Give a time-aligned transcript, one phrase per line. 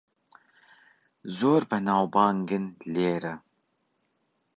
[1.37, 3.35] زۆر بەناوبانگن لێرە.